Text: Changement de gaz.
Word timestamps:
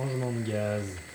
Changement 0.00 0.32
de 0.32 0.50
gaz. 0.50 1.09